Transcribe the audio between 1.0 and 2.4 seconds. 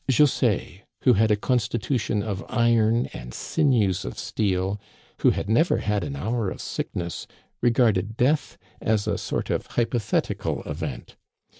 who had a constitution